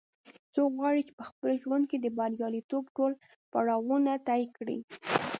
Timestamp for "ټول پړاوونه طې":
2.97-4.43